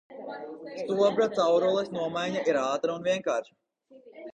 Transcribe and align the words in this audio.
Stobra 0.79 1.29
caurules 1.37 1.95
nomaiņa 1.99 2.45
ir 2.51 2.63
ātra 2.67 2.97
un 3.01 3.11
vienkārša. 3.13 3.61